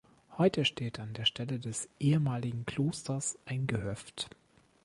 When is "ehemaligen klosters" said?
1.99-3.37